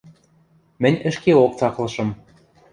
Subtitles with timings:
[0.81, 2.09] Мӹнь ӹшкеок цаклышым.